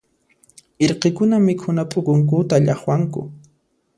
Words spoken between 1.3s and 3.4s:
mikhuna p'ukunkuta llaqwanku.